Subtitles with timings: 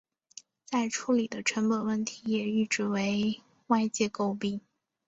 [0.65, 4.59] 再处理的成本问题也一直为外界诟病。